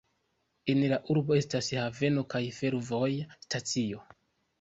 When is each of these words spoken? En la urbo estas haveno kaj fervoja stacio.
En 0.73 0.79
la 0.91 0.97
urbo 1.15 1.35
estas 1.39 1.69
haveno 1.81 2.23
kaj 2.35 2.41
fervoja 2.61 3.29
stacio. 3.47 4.01